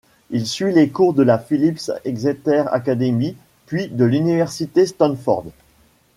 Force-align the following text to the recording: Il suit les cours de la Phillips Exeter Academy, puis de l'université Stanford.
Il 0.31 0.47
suit 0.47 0.73
les 0.73 0.89
cours 0.89 1.13
de 1.13 1.21
la 1.21 1.37
Phillips 1.37 1.91
Exeter 2.05 2.63
Academy, 2.71 3.35
puis 3.67 3.87
de 3.87 4.03
l'université 4.03 4.87
Stanford. 4.87 5.45